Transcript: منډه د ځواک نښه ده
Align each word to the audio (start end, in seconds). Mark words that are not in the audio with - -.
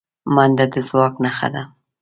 منډه 0.35 0.65
د 0.73 0.75
ځواک 0.87 1.13
نښه 1.23 1.47
ده 1.53 1.63